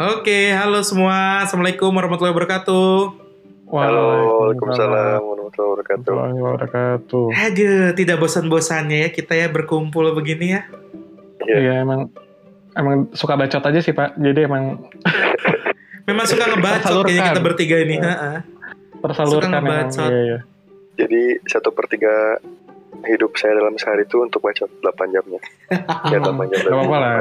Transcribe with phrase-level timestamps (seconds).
[0.00, 1.44] Oke, halo semua.
[1.44, 2.88] Assalamualaikum warahmatullahi wabarakatuh.
[3.68, 4.08] Halo,
[4.48, 6.08] Waalaikumsalam warahmatullahi wabarakatuh.
[6.16, 7.26] warahmatullahi wabarakatuh.
[7.36, 10.64] Aduh, tidak bosan-bosannya ya kita ya berkumpul begini ya.
[11.44, 11.56] Iya.
[11.60, 12.08] Iya emang
[12.72, 14.16] emang suka bacot aja sih Pak.
[14.16, 14.80] Jadi emang
[16.08, 17.06] Memang suka ngebacot Tersalurkan.
[17.06, 17.94] kayaknya kita bertiga ini.
[18.00, 18.40] ha-ha.
[19.04, 20.08] tersalurkan Suka ngebacot.
[20.10, 20.38] Iya, iya.
[20.96, 22.40] Jadi satu per tiga
[23.04, 25.40] hidup saya dalam sehari itu untuk baca 8 jamnya.
[26.10, 26.58] Ya 8 jam.
[26.60, 27.14] Gak apa-apa lah.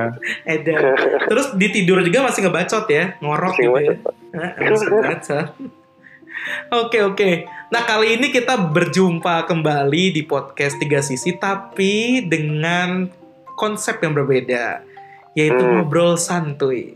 [0.44, 0.96] Edan.
[1.32, 4.40] Terus di tidur juga masih ngebacot ya, ngorok Masih gitu ngebacot, ya.
[4.40, 5.48] Ha-ha, Masih ngebacot.
[6.72, 7.30] Oke oke.
[7.68, 13.12] Nah kali ini kita berjumpa kembali di podcast tiga sisi tapi dengan
[13.54, 14.82] konsep yang berbeda
[15.36, 15.84] yaitu Hmm.
[15.84, 16.96] ngobrol santuy.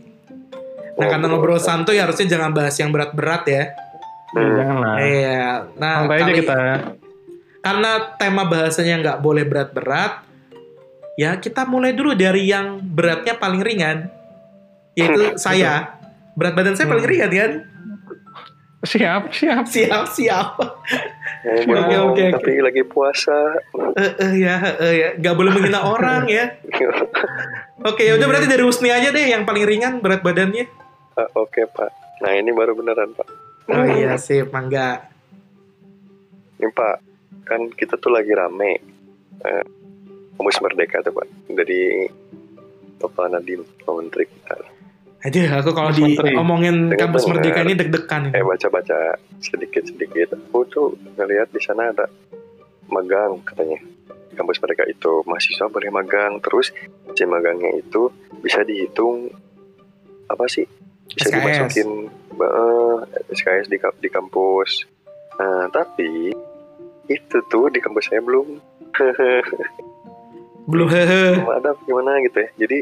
[0.96, 3.62] Nah karena ngobrol santuy harusnya jangan bahas yang berat-berat ya.
[4.32, 4.54] Hmm.
[4.58, 4.94] Jangan lah.
[4.98, 5.44] Iya.
[5.76, 6.58] Nah Santai aja kita.
[7.64, 10.20] Karena tema bahasanya nggak boleh berat-berat,
[11.16, 14.12] ya kita mulai dulu dari yang beratnya paling ringan,
[14.92, 15.96] yaitu saya.
[16.34, 17.12] Berat badan saya paling Hmm.
[17.14, 17.52] ringan kan?
[18.84, 19.64] Siap, siap.
[19.64, 20.60] Siap, siap.
[21.64, 22.24] Ngomong, Oke, oke, oke.
[22.36, 23.32] tapi lagi puasa.
[23.96, 26.52] Eh, eh, ya, eh, ya, nggak boleh menghina orang ya.
[27.80, 30.68] Oke, ya udah berarti dari Husni aja deh yang paling ringan berat badannya.
[31.14, 31.90] Ah, Oke Pak.
[32.20, 33.28] Nah ini baru beneran Pak.
[33.70, 35.08] Oh iya sip, mangga.
[36.56, 36.96] Ini Pak,
[37.44, 38.80] kan kita tuh lagi rame.
[39.44, 39.64] Eh,
[40.34, 41.26] Kampus Merdeka tuh Pak.
[41.52, 42.10] Dari
[42.98, 44.74] Bapak Nadiem, Pak Menteri kita.
[45.24, 48.28] Aduh, aku kalau diomongin Dengar, kampus merdeka ini deg-degan.
[48.36, 50.36] Eh baca-baca sedikit-sedikit.
[50.36, 52.04] Aku tuh ngeliat di sana ada
[52.92, 53.80] magang katanya.
[54.04, 56.44] Di kampus mereka itu mahasiswa boleh magang.
[56.44, 56.76] Terus
[57.16, 58.12] si magangnya itu
[58.44, 59.32] bisa dihitung
[60.28, 60.68] apa sih?
[61.08, 61.40] Bisa SKS.
[61.40, 61.88] dimasukin
[62.36, 62.98] eh,
[63.32, 64.84] SKS di, di kampus.
[65.40, 66.36] Nah, tapi
[67.06, 68.46] itu tuh di kampus saya belum
[70.64, 71.36] Belum hehe.
[71.36, 72.48] belum ada gimana gitu ya.
[72.56, 72.78] Jadi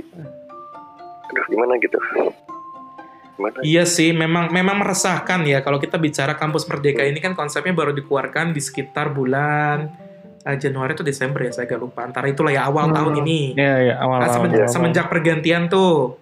[1.27, 1.98] aduh gimana gitu.
[3.34, 3.59] Gimana?
[3.61, 7.91] Iya sih, memang memang meresahkan ya kalau kita bicara kampus merdeka ini kan konsepnya baru
[7.91, 9.91] dikeluarkan di sekitar bulan
[10.42, 12.02] eh, Januari atau Desember ya saya agak lupa.
[12.02, 12.95] Antara itulah ya awal Hmm.
[12.95, 13.55] tahun ini.
[13.55, 13.95] Iya, iya.
[13.97, 14.70] Awal Nah, awal, semenjak, awal.
[14.70, 16.18] semenjak pergantian tuh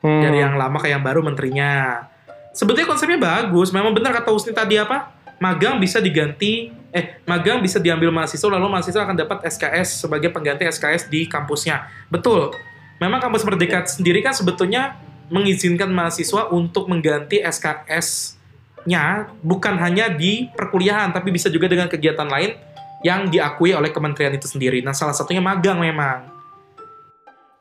[0.00, 0.20] Hmm.
[0.20, 2.04] dari yang lama ke yang baru menterinya.
[2.50, 3.68] Sebetulnya konsepnya bagus.
[3.70, 5.12] Memang benar kata Husni tadi apa?
[5.36, 10.66] Magang bisa diganti eh magang bisa diambil mahasiswa lalu mahasiswa akan dapat SKS sebagai pengganti
[10.66, 11.86] SKS di kampusnya.
[12.10, 12.50] Betul.
[12.98, 14.98] Memang kampus Merdeka sendiri kan sebetulnya
[15.30, 22.58] mengizinkan mahasiswa untuk mengganti SKS-nya bukan hanya di perkuliahan tapi bisa juga dengan kegiatan lain
[23.00, 24.84] yang diakui oleh kementerian itu sendiri.
[24.84, 26.28] Nah, salah satunya magang memang.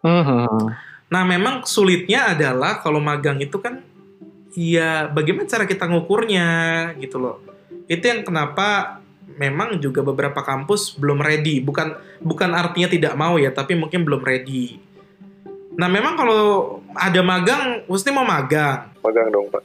[0.03, 0.75] Hmm.
[1.07, 3.79] Nah, memang sulitnya adalah kalau magang itu kan
[4.51, 6.49] ya bagaimana cara kita ngukurnya
[6.99, 7.39] gitu loh.
[7.87, 8.98] Itu yang kenapa
[9.37, 11.61] memang juga beberapa kampus belum ready.
[11.61, 14.79] Bukan bukan artinya tidak mau ya, tapi mungkin belum ready.
[15.79, 16.41] Nah, memang kalau
[16.91, 18.91] ada magang, mesti mau magang.
[18.99, 19.63] Magang dong Pak.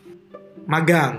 [0.68, 1.12] Magang.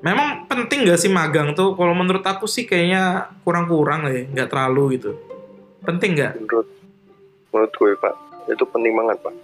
[0.00, 1.76] Memang penting gak sih magang tuh?
[1.76, 5.12] Kalau menurut aku sih kayaknya kurang-kurang ya, nggak terlalu gitu.
[5.84, 6.40] Penting nggak?
[6.40, 6.68] Menurut
[7.52, 8.14] menurut gue Pak
[8.48, 9.34] itu penting banget Pak.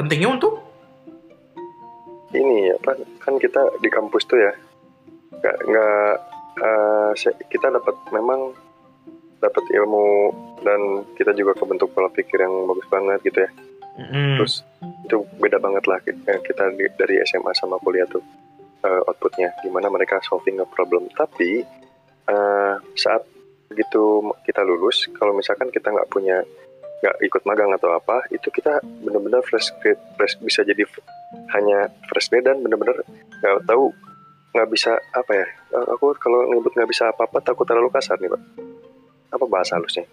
[0.00, 0.64] Pentingnya untuk
[2.34, 4.52] ini apa kan kita di kampus tuh ya
[5.40, 6.12] nggak nggak
[6.56, 8.54] eh, se- kita dapat memang
[9.40, 10.32] dapat ilmu
[10.64, 10.80] dan
[11.14, 13.50] kita juga kebentuk pola pikir yang bagus banget gitu ya.
[13.96, 14.36] Mm.
[14.36, 14.60] terus
[15.08, 16.68] itu beda banget lah kita, kita
[17.00, 18.20] dari SMA sama kuliah tuh
[18.84, 19.56] eh, outputnya.
[19.64, 21.08] Gimana mereka solving a problem.
[21.16, 21.64] Tapi
[22.28, 23.24] eh, saat
[23.66, 26.38] begitu kita lulus kalau misalkan kita nggak punya
[27.02, 30.80] nggak ikut magang atau apa itu kita benar-benar fresh grade fresh bisa jadi
[31.52, 33.04] hanya fresh grade dan benar-benar
[33.42, 33.92] nggak tahu
[34.56, 35.46] nggak bisa apa ya
[35.76, 38.40] eh, aku kalau nyebut nggak bisa apa-apa takut terlalu kasar nih pak
[39.28, 40.08] apa bahasa halusnya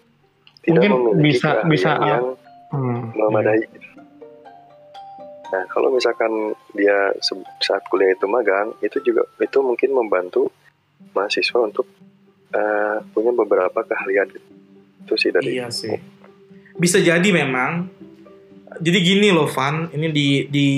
[0.60, 2.24] tidak Mungkin memiliki bisa- bisa, ah, yang
[2.68, 3.14] Hmm.
[3.14, 3.62] memadai.
[5.46, 6.32] Nah, kalau misalkan
[6.74, 7.14] dia
[7.60, 10.50] saat kuliah itu magang, itu juga itu mungkin membantu
[11.12, 11.86] mahasiswa untuk
[12.50, 14.26] eh, punya beberapa keahlian.
[14.26, 14.48] gitu.
[15.00, 15.94] Itu sih dari Iya sih.
[16.74, 17.86] Bisa jadi memang.
[18.80, 19.90] Jadi gini loh, Van.
[19.90, 20.68] Ini di di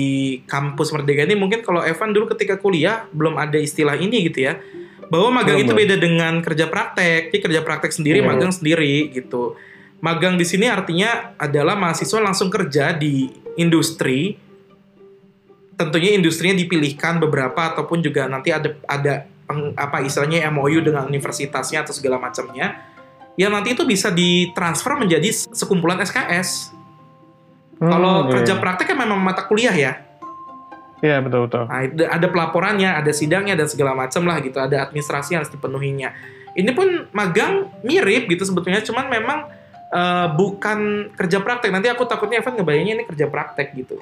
[0.45, 4.61] kampus Merdeka ini mungkin kalau Evan dulu ketika kuliah belum ada istilah ini gitu ya.
[5.07, 7.31] Bahwa magang itu beda dengan kerja praktek.
[7.31, 8.27] Jadi kerja praktek sendiri, Iya.
[8.27, 9.55] magang sendiri gitu.
[10.03, 14.37] Magang di sini artinya adalah mahasiswa langsung kerja di industri.
[15.77, 19.25] Tentunya industrinya dipilihkan beberapa ataupun juga nanti ada ada
[19.77, 22.83] apa istilahnya MOU dengan universitasnya atau segala macamnya
[23.37, 26.73] yang nanti itu bisa ditransfer menjadi sekumpulan SKS.
[27.77, 28.61] Hmm, Kalau iya, kerja iya.
[28.61, 29.93] praktek kan memang mata kuliah ya.
[30.97, 31.69] Iya betul betul.
[31.69, 34.57] Nah, ada- ada pelaporannya, ada sidangnya dan segala macam lah gitu.
[34.57, 36.09] Ada administrasi yang harus dipenuhinya.
[36.57, 39.39] Ini pun magang mirip gitu sebetulnya, cuman memang
[39.87, 41.71] eh, bukan kerja praktek.
[41.71, 43.95] Nanti aku takutnya Evan ngebayangnya ini kerja praktek gitu.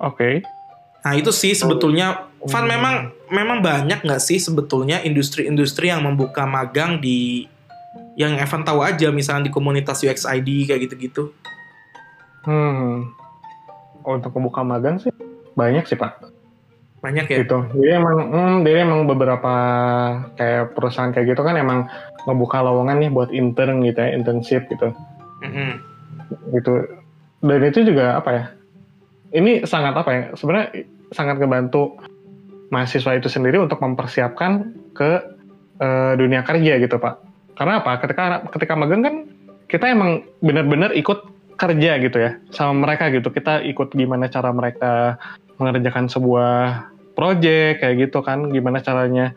[0.00, 0.40] Oke.
[1.04, 2.72] Nah itu sih sebetulnya Van Hmm.
[2.72, 2.94] memang
[3.28, 7.44] memang banyak nggak sih sebetulnya industri-industri yang membuka magang di
[8.16, 11.36] yang Evan tahu aja misalnya di komunitas UXID kayak gitu-gitu.
[12.44, 13.12] Hmm.
[14.04, 15.12] Untuk membuka magang sih
[15.56, 16.20] banyak sih pak.
[17.00, 17.36] Banyak ya.
[17.44, 17.58] Gitu.
[17.72, 19.52] Jadi emang, hmm, jadi emang beberapa
[20.36, 21.88] kayak perusahaan kayak gitu kan emang
[22.24, 24.92] ngebuka lowongan nih buat intern gitu ya, internship gitu.
[25.44, 25.70] Mm-mm.
[26.56, 26.88] gitu
[27.44, 28.44] dan itu juga apa ya
[29.36, 32.00] ini sangat apa ya sebenarnya sangat ngebantu
[32.72, 35.10] mahasiswa itu sendiri untuk mempersiapkan ke
[35.78, 37.20] eh, dunia kerja gitu pak
[37.54, 39.14] karena apa ketika ketika magang kan
[39.68, 43.30] kita emang benar-benar ikut kerja gitu ya sama mereka gitu.
[43.30, 45.16] Kita ikut gimana cara mereka
[45.58, 46.84] mengerjakan sebuah
[47.14, 48.50] project kayak gitu kan.
[48.50, 49.32] Gimana caranya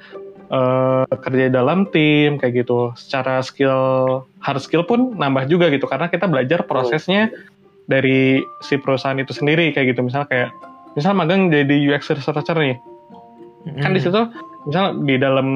[0.50, 2.94] eh, kerja dalam tim kayak gitu.
[2.98, 7.30] Secara skill hard skill pun nambah juga gitu karena kita belajar prosesnya
[7.88, 10.02] dari si perusahaan itu sendiri kayak gitu.
[10.04, 10.52] Misal kayak
[10.98, 12.78] misal magang jadi UX researcher nih.
[13.84, 14.06] Kan di Mm.
[14.08, 14.22] situ
[14.68, 15.48] misal di dalam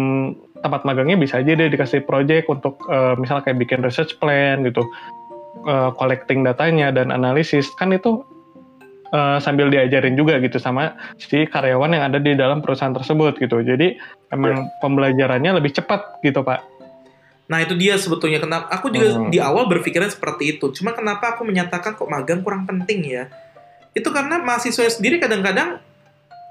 [0.61, 4.85] tempat magangnya bisa aja dia dikasih project untuk eh, misal kayak bikin research plan gitu
[5.67, 8.23] eh, collecting datanya dan analisis kan itu
[9.11, 13.61] eh, sambil diajarin juga gitu sama si karyawan yang ada di dalam perusahaan tersebut gitu
[13.63, 13.95] jadi
[14.31, 16.71] emang pembelajarannya lebih cepat gitu pak
[17.51, 19.27] Nah itu dia sebetulnya kenapa aku juga Hmm.
[19.27, 20.71] di awal berpikiran seperti itu.
[20.71, 23.27] Cuma kenapa aku menyatakan kok magang kurang penting ya?
[23.91, 25.83] Itu karena mahasiswa sendiri kadang-kadang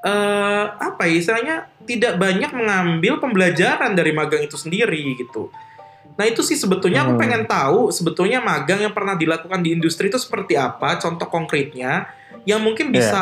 [0.05, 1.57] eh apa ya istilahnya
[1.89, 5.49] tidak banyak mengambil pembelajaran dari magang itu sendiri gitu.
[6.21, 7.21] Nah itu sih sebetulnya aku Hmm.
[7.25, 12.13] pengen tahu sebetulnya magang yang pernah dilakukan di industri itu seperti apa, contoh konkretnya
[12.45, 13.01] yang mungkin Iya.
[13.01, 13.21] bisa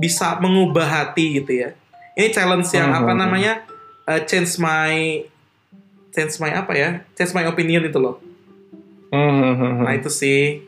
[0.00, 1.76] bisa mengubah hati gitu ya.
[2.16, 3.52] Ini challenge yang Hmm, apa hmm, namanya
[4.08, 5.20] eh, change my
[6.08, 8.16] change my apa ya, change my opinion itu loh.
[9.12, 10.64] Nah itu sih,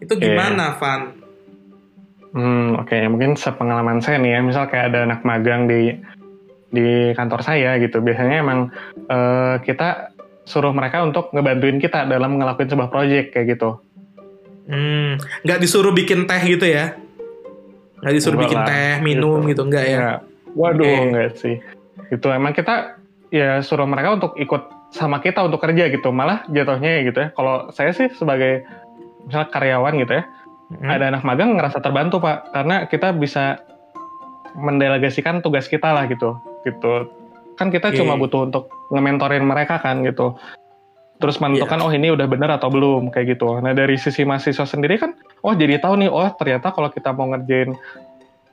[0.00, 0.24] itu Iya.
[0.32, 1.12] gimana Van?
[2.32, 2.96] Hmm, oke.
[3.12, 5.92] Mungkin sepengalaman saya nih ya, misal kayak ada anak magang di
[6.72, 8.00] di kantor saya gitu.
[8.00, 8.72] Biasanya emang
[9.08, 10.11] eh, kita
[10.42, 13.78] suruh mereka untuk ngebantuin kita dalam ngelakuin sebuah project kayak gitu.
[14.66, 16.94] Hmm, nggak disuruh bikin teh gitu ya?
[18.02, 19.50] Nggak disuruh Enggak bikin lah, teh, minum gitu.
[19.54, 19.98] gitu, enggak ya?
[20.54, 21.02] Waduh, Oke.
[21.06, 21.54] enggak sih.
[22.10, 22.98] Itu emang kita
[23.30, 26.10] ya suruh mereka untuk ikut sama kita untuk kerja gitu.
[26.10, 27.28] Malah jatuhnya ya gitu ya.
[27.32, 28.66] Kalau saya sih sebagai
[29.26, 30.24] misalnya karyawan gitu ya,
[30.72, 30.88] Hmm.
[30.88, 33.60] ada anak magang ngerasa terbantu pak, karena kita bisa
[34.56, 37.12] mendelegasikan tugas kita lah gitu, gitu.
[37.58, 37.98] Kan kita Oke.
[38.00, 40.36] cuma butuh untuk nge-mentorin mereka kan gitu.
[41.20, 41.86] Terus menentukan Iya.
[41.86, 43.60] oh ini udah bener atau belum kayak gitu.
[43.62, 45.14] Nah dari sisi mahasiswa sendiri kan,
[45.46, 47.78] oh jadi tahu nih, oh ternyata kalau kita mau ngerjain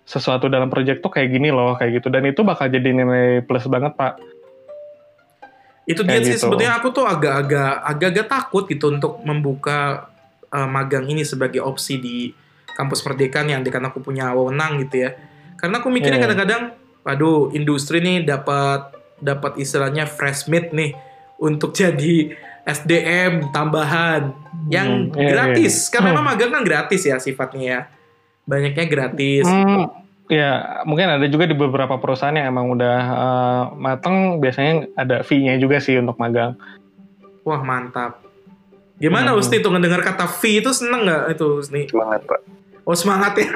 [0.06, 3.66] sesuatu dalam proyek tuh kayak gini loh kayak gitu dan itu bakal jadi nilai plus
[3.70, 4.18] banget pak.
[5.86, 6.42] Itu dia Kayak sih gitu.
[6.46, 10.10] sebetulnya aku tuh agak-agak agak-agak takut gitu untuk membuka
[10.54, 12.30] uh, magang ini sebagai opsi di
[12.78, 15.18] kampus Merdeka yang dekan aku punya wewenang gitu ya.
[15.58, 16.26] Karena aku mikirnya Iya.
[16.30, 16.62] kadang-kadang,
[17.02, 20.96] waduh industri nih dapat dapat istilahnya fresh meat nih
[21.38, 24.30] untuk jadi SDM tambahan
[24.68, 25.74] yang Hmm, iya, gratis.
[25.82, 25.92] iya.
[25.92, 26.16] Karena Hmm.
[26.16, 27.82] memang magang kan gratis ya sifatnya ya.
[28.46, 29.46] Banyaknya gratis.
[29.46, 29.90] Hmm,
[30.26, 30.50] ya
[30.84, 35.78] mungkin ada juga di beberapa perusahaan yang emang udah eh, mateng biasanya ada fee-nya juga
[35.78, 36.54] sih untuk magang.
[37.42, 38.22] Wah mantap.
[38.96, 39.40] Gimana Hmm.
[39.40, 41.88] Usni tuh ngedengar kata fee itu seneng nggak itu Usni?
[41.88, 42.42] Semangat Pak.
[42.84, 43.48] Oh semangat ya.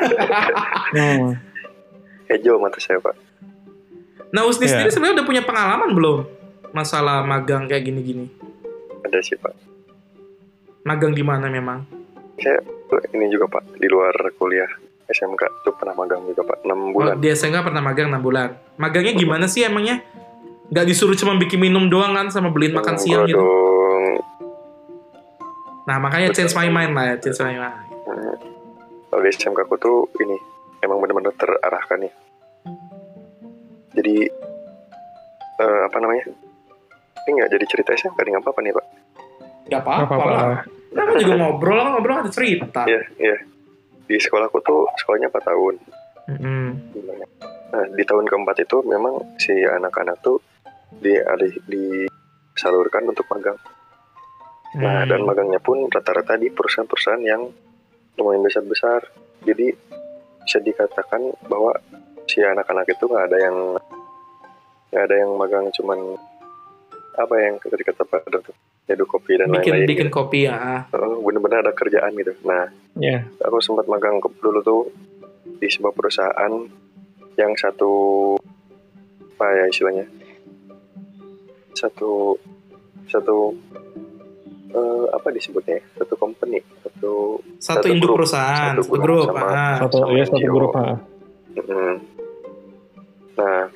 [0.91, 1.37] Hmm.
[2.25, 3.13] Hijau mata saya Pak.
[4.33, 4.71] Nah Usni Iya.
[4.75, 6.17] sendiri sebenarnya udah punya pengalaman belum
[6.73, 8.25] masalah magang kayak gini-gini?
[9.03, 9.53] Ada sih Pak.
[10.83, 11.85] Magang di mana memang?
[12.35, 12.59] Saya
[13.13, 14.67] ini juga Pak di luar kuliah
[15.05, 17.15] SMK tuh pernah magang juga Pak 6 Oh, bulan.
[17.15, 18.49] di SMK pernah magang 6 bulan.
[18.75, 20.01] Magangnya gimana sih emangnya?
[20.67, 23.37] Gak disuruh cuma bikin minum doang kan sama beliin makan siang gitu.
[23.37, 24.17] dong.
[25.83, 27.77] Nah makanya change my mind lah ya, change my mind.
[28.03, 28.35] Hmm.
[29.07, 30.33] Kalau di SMK aku tuh ini
[30.81, 32.13] emang benar-benar terarahkan ya.
[33.93, 34.15] Jadi
[35.55, 36.25] eh, apa namanya?
[37.23, 38.85] Ini nggak jadi cerita SMK nih nggak apa-apa nih Pak.
[38.85, 38.99] Gak
[39.63, 40.29] Nggak apa-apa apa-apa.
[40.29, 40.59] lah.
[40.93, 42.81] Kita kan juga ngobrol, kan ngobrol ada cerita.
[42.85, 43.37] Iya iya.
[44.03, 45.73] Di sekolahku tuh sekolahnya 4 tahun.
[46.23, 46.65] Mm-mm.
[47.73, 50.37] Nah, di tahun keempat itu memang si anak-anak tuh
[50.93, 51.17] di
[51.65, 53.57] disalurkan untuk magang.
[54.73, 55.09] Nah, Hmm.
[55.09, 57.45] dan magangnya pun rata-rata di perusahaan-perusahaan yang
[58.15, 59.05] lumayan besar-besar.
[59.41, 59.69] Jadi
[60.43, 61.73] bisa dikatakan bahwa
[62.25, 63.57] si anak-anak itu nggak ada yang
[64.89, 65.99] nggak ada yang magang cuman
[67.13, 69.87] apa yang tadi kata Pak Dar tuh nyeduh kopi dan bikin lain-lain.
[69.87, 70.17] bikin gitu.
[70.17, 70.83] kopi ya.
[70.89, 72.35] Oh, bener-bener ada kerjaan gitu.
[72.43, 73.23] Nah, Ya.
[73.39, 74.81] aku sempat magang ke- dulu tuh
[75.55, 76.51] di sebuah perusahaan
[77.33, 77.91] yang satu
[79.33, 80.05] apa ya istilahnya
[81.73, 82.37] satu
[83.05, 83.55] satu
[85.11, 85.77] apa disebutnya?
[85.77, 85.83] ya?
[85.95, 88.15] Satu company, satu Satu, Satu induk grup.
[88.19, 89.25] perusahaan, Satu satu grup grup.
[89.29, 89.75] sama- ah.
[89.79, 90.71] Satu, sama ya satu grup.
[90.75, 90.95] ah.
[91.55, 91.95] Mm.
[93.37, 93.69] Nah,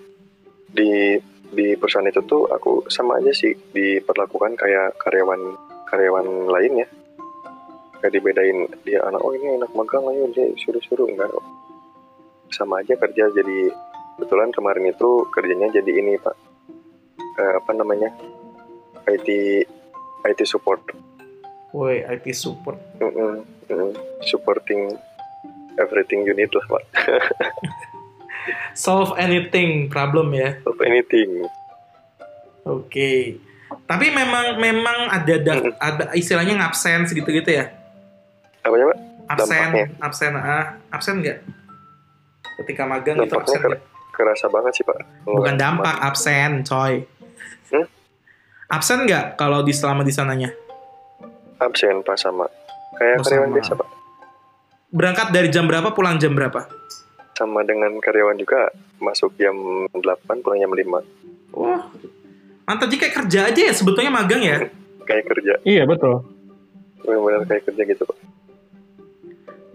[0.72, 5.56] di di perusahaan itu tuh aku sama aja sih diperlakukan kayak karyawan
[5.88, 6.88] karyawan lain ya.
[7.98, 11.32] Kayak dibedain dia anak oh ini anak magang ayo dia suruh-suruh enggak.
[12.54, 13.74] Sama aja kerja jadi
[14.18, 16.36] kebetulan kemarin itu kerjanya jadi ini Pak.
[17.38, 18.14] Eh, apa namanya?
[19.08, 19.30] IT
[20.28, 20.84] IT support.
[21.72, 22.80] Woi, IT support.
[23.00, 23.92] Mm-mm, mm,
[24.26, 24.94] supporting
[25.80, 26.84] everything you need lah Pak.
[28.74, 30.58] Solve anything problem ya.
[30.62, 31.46] Of anything.
[32.64, 33.40] Oke.
[33.84, 35.76] Tapi memang memang ada da- Mm-mm.
[35.78, 37.72] ada istilahnya ngabsen gitu-gitu ya.
[38.62, 38.98] Apa ya Pak?
[39.28, 39.86] Absen, Dampaknya.
[40.00, 41.38] absen, ah, absen nggak?
[42.58, 43.82] Ketika magang itu absen ke- nggak?
[44.10, 44.98] Kerasa banget sih Pak.
[45.24, 47.04] Bukan dampak, absen, coy.
[47.70, 47.86] Hmm?
[48.68, 50.52] Absen nggak kalau di selama di sananya?
[51.58, 52.48] absen Pak sama.
[52.94, 53.88] Kayak Oh, karyawan biasa Pak.
[54.90, 56.66] Berangkat dari jam berapa, pulang jam berapa?
[57.38, 59.54] Sama dengan karyawan juga masuk jam
[59.94, 60.02] 8
[60.42, 61.54] pulang jam 5.
[61.54, 61.86] Wah,
[62.66, 64.58] mantap jadi kayak kerja aja ya sebetulnya magang ya.
[65.08, 65.54] Kayak kerja.
[65.64, 66.20] Iya betul.
[67.00, 68.18] Benar-benar kayak kerja gitu Pak.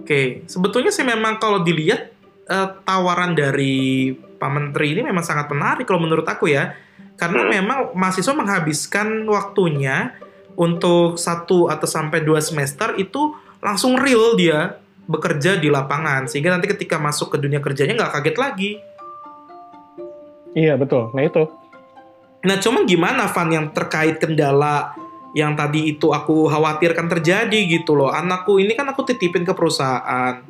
[0.03, 5.87] Oke, sebetulnya sih memang kalau dilihat eh, tawaran dari Pak Menteri ini memang sangat menarik
[5.87, 6.75] kalau menurut aku ya,
[7.15, 7.51] karena Hmm.
[7.55, 10.13] memang mahasiswa menghabiskan waktunya
[10.59, 16.71] untuk satu atau sampai dua semester itu langsung real dia bekerja di lapangan sehingga nanti
[16.71, 18.71] ketika masuk ke dunia kerjanya nggak kaget lagi.
[20.53, 21.11] Iya betul.
[21.17, 21.49] Nah itu.
[22.43, 24.93] Nah, cuman gimana Van yang terkait kendala
[25.33, 28.13] yang tadi itu aku khawatirkan terjadi gitu loh.
[28.13, 30.45] Anakku ini kan aku titipin ke perusahaan.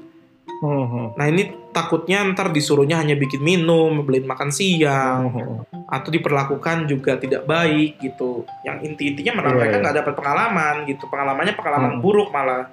[0.63, 1.07] Hmm, hmm.
[1.19, 1.43] Nah ini
[1.75, 5.91] takutnya ntar disuruhnya hanya bikin minum, beliin makan siang, Hmm, hmm.
[5.91, 8.47] atau diperlakukan juga tidak baik gitu.
[8.63, 9.83] Yang inti-intinya Iya, mereka iya.
[9.83, 12.03] nggak dapat pengalaman gitu, pengalamannya pengalaman Hmm.
[12.03, 12.71] buruk malah.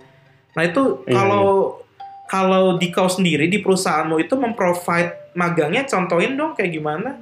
[0.58, 1.46] Nah itu Iya, kalau
[2.30, 7.18] kalau di kau sendiri di perusahaanmu itu memprovide magangnya, contohin dong kayak gimana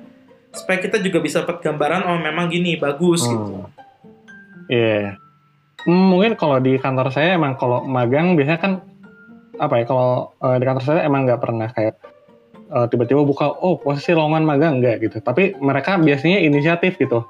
[0.52, 3.64] supaya kita juga bisa dapat gambaran oh memang gini bagus gitu.
[3.64, 3.72] Hmm.
[4.68, 5.16] Iya.
[5.88, 8.74] Hmm, mungkin kalau di kantor saya emang kalau magang biasanya kan
[9.58, 11.96] apa ya kalau eh, di kantor saya emang nggak pernah kayak
[12.68, 15.24] eh, tiba-tiba buka oh posisi lowongan magang enggak gitu.
[15.24, 17.24] Tapi mereka biasanya inisiatif gitu.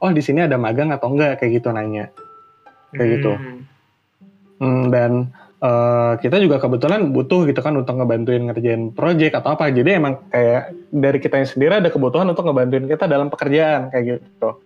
[0.00, 2.08] Oh di sini ada magang atau enggak kayak gitu nanya.
[2.96, 3.32] Kayak gitu.
[4.60, 4.68] Hmm.
[4.68, 5.32] Hmm, dan
[5.64, 9.72] eh, kita juga kebetulan butuh gitu kan untuk ngebantuin ngerjain project atau apa.
[9.72, 14.60] Jadi emang kayak dari kita sendiri ada kebutuhan untuk ngebantuin kita dalam pekerjaan kayak gitu.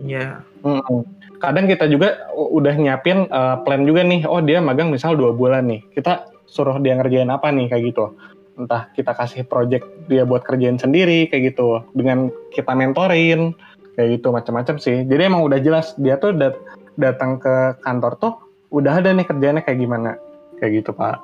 [0.00, 0.42] Iya.
[0.64, 1.04] Mm-mm.
[1.38, 4.24] Kadang kita juga udah nyiapin uh, plan juga nih.
[4.24, 5.84] Oh dia magang misal dua bulan nih.
[5.92, 8.16] Kita suruh dia ngerjain apa nih kayak gitu.
[8.56, 11.84] Entah kita kasih project dia buat kerjain sendiri kayak gitu.
[11.92, 13.52] Dengan kita mentorin
[13.94, 15.04] kayak gitu macam-macam sih.
[15.04, 16.58] Jadi emang udah jelas dia tuh dat-
[16.96, 18.43] datang ke kantor tuh
[18.74, 20.18] udah ada nih kerjanya kayak gimana
[20.58, 21.22] kayak gitu pak.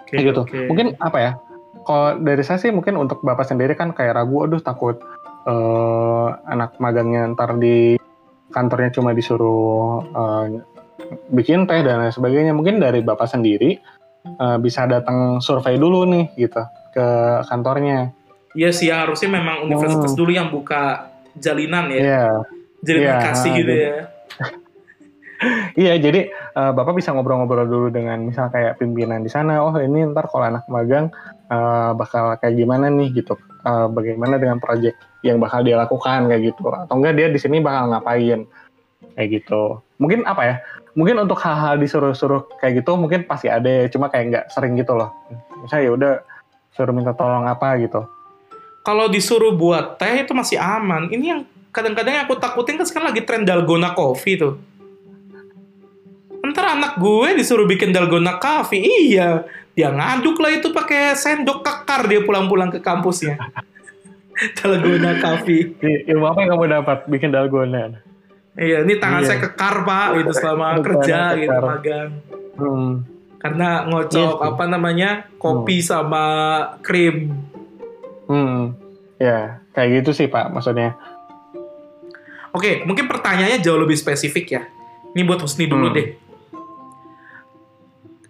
[0.00, 0.40] Oke, Kayak gitu.
[0.42, 0.58] oke.
[0.66, 1.32] Mungkin apa ya?
[1.80, 4.98] Kalau dari saya sih mungkin untuk bapak sendiri kan kayak ragu, aduh takut
[5.44, 7.98] eh, anak magangnya ntar di
[8.48, 10.44] kantornya cuma disuruh eh,
[11.30, 12.52] bikin teh dan lain sebagainya.
[12.52, 13.78] Mungkin dari bapak sendiri
[14.36, 17.06] eh, bisa datang survei dulu nih gitu ke
[17.46, 18.10] kantornya.
[18.50, 20.18] Iya sih harusnya memang universitas Hmm.
[20.18, 21.98] dulu yang buka jalinan ya.
[21.98, 22.24] Iya,
[22.80, 23.94] Jalinan Iya, kasih ah, gitu jadi- ya.
[25.76, 25.94] Iya.
[25.96, 29.64] Jadi eh, bapak bisa ngobrol-ngobrol dulu dengan misal kayak pimpinan di sana.
[29.64, 31.08] Oh ini ntar kalau anak magang
[31.48, 33.34] eh, bakal kayak gimana nih gitu.
[33.64, 36.68] Eh, bagaimana dengan project yang bakal dia lakukan kayak gitu.
[36.68, 38.48] Atau enggak dia di sini bakal ngapain
[39.16, 39.80] kayak gitu.
[40.00, 40.56] Mungkin apa ya?
[40.98, 43.86] Mungkin untuk hal-hal disuruh-suruh kayak gitu mungkin pasti ada ya.
[43.92, 45.12] Cuma kayak nggak sering gitu loh.
[45.60, 46.12] Misalnya ya udah
[46.74, 48.04] suruh minta tolong apa gitu.
[48.80, 51.12] Kalau disuruh buat teh itu masih aman.
[51.12, 54.69] Ini yang kadang-kadang aku takutin kan sekarang lagi tren dalgona coffee tuh.
[56.50, 59.46] Ntar anak gue disuruh bikin dalgona coffee, iya.
[59.70, 63.38] Dia ngaduk lah itu pakai sendok kekar dia pulang-pulang ke kampusnya.
[64.58, 65.76] dalgona coffee.
[65.78, 68.02] I- Ilmu apa yang kamu dapat bikin dalgona?
[68.52, 69.28] Iya, ini tangan Iya.
[69.30, 72.10] saya kekar pak, gitu selama Tangan kerja gitu magang.
[72.58, 72.90] Hmm.
[73.38, 74.48] Karena ngocok Iya sih.
[74.52, 76.24] apa namanya kopi sama
[76.80, 77.32] krim.
[78.26, 78.76] Hmm.
[79.16, 80.96] Ya, kayak gitu sih Pak maksudnya.
[82.50, 84.62] Oke, mungkin pertanyaannya jauh lebih spesifik ya.
[85.10, 85.96] Ini buat Husni dulu Hmm.
[85.96, 86.06] deh.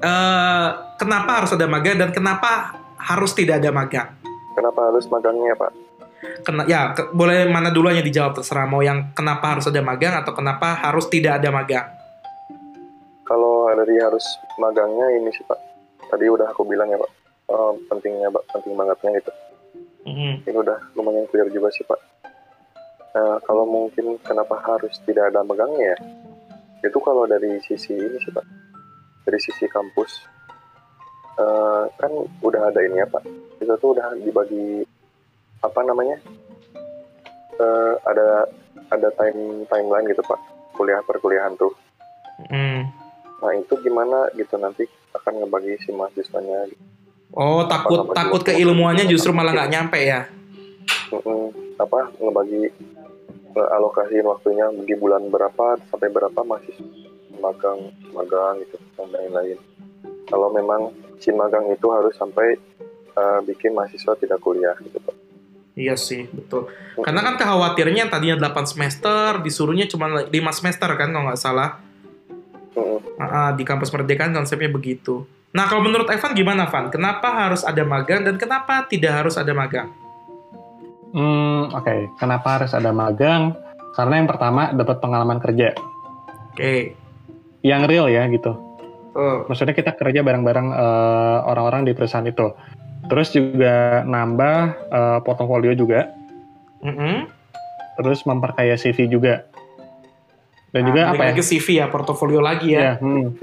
[0.01, 4.09] Eh, kenapa harus ada magang dan kenapa harus tidak ada magang?
[4.57, 5.73] Kenapa harus magangnya Pak?
[6.41, 8.65] Kena, ya, ke- boleh mana dulu yang dijawab terserah.
[8.65, 11.85] Mau yang kenapa harus ada magang atau kenapa harus tidak ada magang?
[13.29, 14.25] Kalau dari harus
[14.57, 15.61] magangnya ini sih Pak.
[16.09, 17.11] Tadi udah aku bilang ya Pak.
[17.53, 19.33] Eh, pentingnya Pak, penting bangetnya gitu.
[20.09, 20.49] Mhm.
[20.49, 22.01] Ini udah lumayan clear juga sih Pak.
[23.11, 25.99] Nah, kalau mungkin kenapa harus tidak ada magangnya ya?
[26.81, 28.45] itu kalau dari sisi ini sih pak
[29.23, 30.11] dari sisi kampus
[31.37, 33.25] eh, kan udah ada ini ya pak
[33.59, 34.85] itu tuh udah dibagi
[35.61, 36.17] apa namanya
[37.61, 38.49] Eh, ada
[38.89, 40.41] ada time timeline gitu pak
[40.73, 41.73] kuliah perkuliahan tuh
[42.41, 42.89] Hmm.
[43.37, 46.81] nah itu gimana gitu nanti akan ngebagi si mahasiswanya gitu.
[47.37, 50.25] Oh, takut Apa-apa takut keilmuannya justru malah nggak nyampe ya.
[51.13, 51.53] Mm-mm.
[51.77, 52.73] apa ngebagi
[53.53, 56.81] alokasiin waktunya di bulan berapa sampai berapa mahasiswa
[57.41, 59.59] magang magang gitu dan lain-lain
[60.29, 62.55] kalau memang si magang itu harus sampai
[63.17, 65.17] eh, bikin mahasiswa tidak kuliah gitu pak
[65.81, 66.69] Iya sih, betul.
[66.99, 71.81] Karena kan khawatirnya yang tadinya 8 semester, disuruhnya cuma 5 semester kan kalau nggak salah.
[73.17, 75.25] Ah, ah, di kampus Merdeka kan konsepnya begitu.
[75.57, 76.93] Nah, kalau menurut Evan gimana, Van?
[76.93, 79.89] Kenapa harus ada magang dan kenapa tidak harus ada magang?
[81.17, 82.19] Hmm, oke.
[82.19, 83.57] Kenapa harus ada magang?
[83.95, 85.75] Karena yang pertama dapat pengalaman kerja
[86.55, 86.95] Oke.
[87.63, 88.57] Yang real ya gitu.
[89.11, 92.55] Oh, Maksudnya kita kerja bareng-bareng eh, orang-orang di perusahaan itu.
[93.07, 96.11] Terus juga nambah eh, portofolio juga.
[96.81, 97.27] mm-mm.
[97.99, 99.45] Terus memperkaya CV juga.
[100.71, 101.35] Dan Nah, juga apa ya?
[101.35, 102.81] lagi CV ya, portofolio lagi ya.
[102.81, 103.35] Ya, hmm.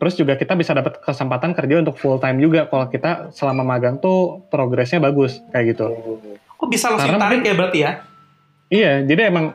[0.00, 4.00] Terus juga kita bisa dapat kesempatan kerja untuk full time juga kalau kita selama magang
[4.00, 5.92] tuh progresnya bagus kayak gitu.
[6.56, 7.92] Kok bisa langsung Karena tarik mungkin- ya berarti ya?
[8.70, 9.52] Iya, jadi emang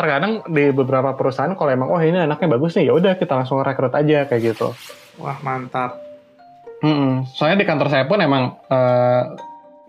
[0.00, 3.60] terkadang di beberapa perusahaan kalau emang oh ini anaknya bagus nih ya udah kita langsung
[3.60, 4.72] rekrut aja kayak gitu.
[5.20, 6.00] Wah, mantap.
[6.80, 7.28] Mm-mm.
[7.36, 9.22] Soalnya di kantor saya pun emang eh,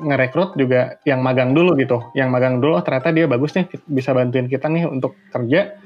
[0.02, 2.12] ngerekrut juga yang magang dulu gitu.
[2.12, 5.80] Yang magang dulu oh ternyata dia bagus nih bisa bantuin kita nih untuk kerja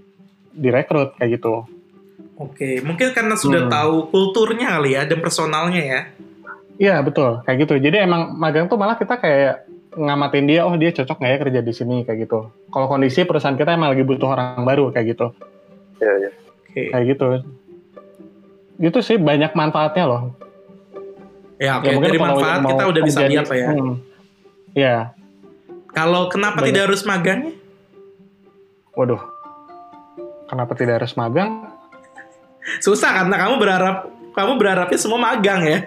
[0.49, 1.67] direkrut kayak gitu.
[2.35, 3.71] Oke, mungkin karena sudah Hmm.
[3.71, 6.01] tahu kulturnya kali ya dan personalnya ya.
[6.75, 7.79] Iya betul kayak gitu.
[7.79, 9.63] Jadi emang magang tuh malah kita kayak
[9.95, 12.51] ngamatin dia oh dia cocok nggak ya kerja di sini kayak gitu.
[12.69, 15.27] Kalau kondisi perusahaan kita emang lagi butuh orang baru kayak gitu.
[16.03, 16.31] ya ya
[16.75, 16.91] Oke.
[16.91, 17.25] Kayak gitu.
[18.75, 20.21] Gitu sih banyak manfaatnya loh.
[21.55, 21.87] Ya, oke.
[21.87, 23.67] Ya, mungkin Dari manfaat kita udah bisa lihat Pak ya.
[23.71, 23.95] Hmm.
[24.75, 24.97] Iya.
[25.95, 26.67] Kalau kenapa Banyak.
[26.75, 27.55] tidak harus magangnya?
[28.99, 29.23] Waduh.
[30.51, 31.71] Kenapa tidak harus magang?
[32.83, 33.97] Susah karena kamu berharap
[34.35, 35.79] kamu berharapnya semua magang ya.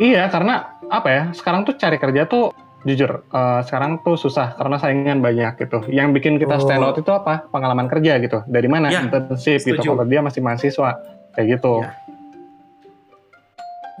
[0.00, 1.22] Iya, karena apa ya?
[1.36, 2.56] Sekarang tuh cari kerja tuh
[2.88, 5.84] jujur eh, sekarang tuh susah karena saingan banyak gitu.
[5.92, 6.64] Yang bikin kita Oh.
[6.64, 7.44] stand out itu apa?
[7.52, 8.40] Pengalaman kerja gitu.
[8.48, 8.88] Dari mana?
[8.88, 9.84] Ya, Internship gitu.
[9.84, 10.96] Kalau dia masih mahasiswa
[11.36, 11.84] kayak gitu.
[11.84, 11.92] Ya.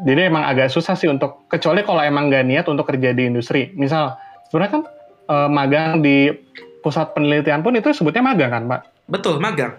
[0.00, 3.68] Jadi emang agak susah sih untuk kecuali kalau emang gak niat untuk kerja di industri.
[3.76, 4.16] Misal
[4.48, 4.82] sebenarnya kan
[5.28, 6.32] eh, magang di
[6.80, 8.80] pusat penelitian pun itu sebutnya magang kan, Pak?
[9.04, 9.76] Betul, magang.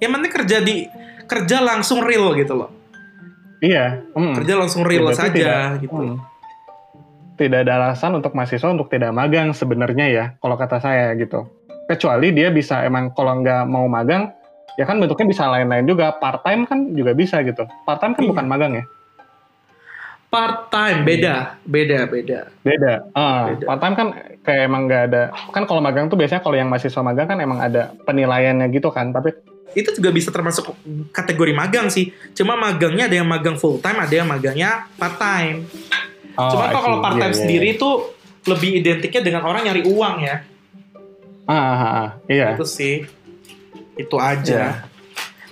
[0.00, 0.74] Yang penting kerja di
[1.28, 2.72] kerja langsung real gitu loh.
[3.58, 4.04] Iya.
[4.12, 4.34] hmm.
[4.36, 5.94] Kerja langsung real Ya, saja tidak- gitu.
[5.94, 6.16] hmm.
[7.36, 11.44] Tidak ada alasan untuk mahasiswa untuk tidak magang sebenarnya ya, kalau kata saya gitu.
[11.84, 14.32] Kecuali dia bisa emang kalau nggak mau magang,
[14.74, 16.16] ya kan bentuknya bisa lain-lain juga.
[16.16, 17.68] Part time kan juga bisa gitu.
[17.84, 18.30] Part time kan Iya.
[18.32, 18.84] bukan magang ya,
[20.26, 22.40] Part time beda, beda, beda.
[22.60, 22.92] beda.
[23.14, 23.64] Ah, Beda.
[23.64, 24.08] part time kan
[24.42, 25.22] kayak emang nggak ada.
[25.54, 29.14] Kan kalau magang tuh biasanya kalau yang mahasiswa magang kan emang ada penilaiannya gitu kan.
[29.14, 29.32] Tapi
[29.72, 30.72] Itu juga bisa termasuk
[31.10, 32.12] kategori magang sih.
[32.32, 35.66] Cuma magangnya ada yang magang full time, ada yang magangnya part time.
[36.34, 37.76] oh, Cuma kok kalau part time Iya, iya, sendiri iya.
[37.76, 37.88] itu
[38.46, 40.36] lebih identiknya dengan orang nyari uang ya.
[41.46, 42.54] Ah, ah, ah, iya.
[42.54, 43.04] Itu sih.
[43.94, 44.60] Itu aja.
[44.60, 44.70] Iya.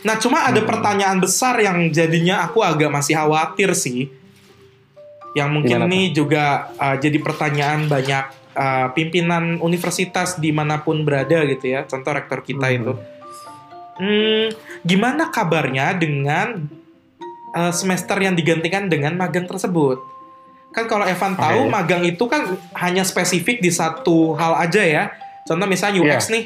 [0.04, 0.68] Nah, cuma ada Hmm.
[0.68, 4.12] pertanyaan besar yang jadinya aku agak masih khawatir sih.
[5.34, 6.44] Yang mungkin Gimana, ini juga
[6.76, 8.24] uh, jadi pertanyaan banyak
[8.54, 11.82] uh, pimpinan universitas di mana pun berada gitu ya.
[11.84, 12.76] Contoh rektor kita Mhm.
[12.78, 12.92] itu.
[13.94, 14.50] Hmm,
[14.82, 16.66] gimana kabarnya dengan
[17.52, 20.02] uh, semester yang digantikan dengan magang tersebut?
[20.74, 25.04] Kan kalau Evan tahu magang itu kan hanya spesifik di satu hal aja ya.
[25.46, 26.34] Contoh misalnya UX Iya.
[26.34, 26.44] nih.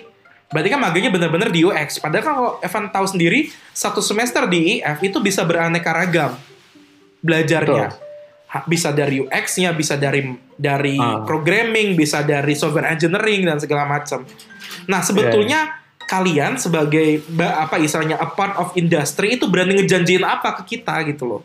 [0.48, 1.96] Berarti kan magangnya benar-benar di UX.
[1.96, 6.36] Padahal kan kalau Evan tahu sendiri, satu semester di IF itu bisa beraneka ragam
[7.20, 7.88] belajarnya.
[8.48, 11.20] Ha- Bisa dari UX-nya, bisa dari dari Ah.
[11.20, 14.24] programming, bisa dari software engineering dan segala macam.
[14.84, 15.68] Nah, sebetulnya
[16.08, 21.04] kalian sebagai ba- apa istilahnya a part of industry itu berani ngejanjiin apa ke kita
[21.04, 21.42] gitu loh.